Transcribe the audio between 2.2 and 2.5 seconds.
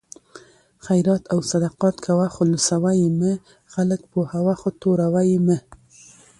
خو